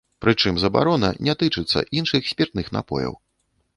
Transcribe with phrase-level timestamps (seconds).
[0.25, 3.13] Прычым забарона не тычыцца іншых спіртных напояў.